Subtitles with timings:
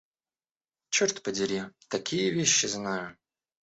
[0.89, 1.61] Чёрт подери!
[1.89, 3.15] такие вещи знаю...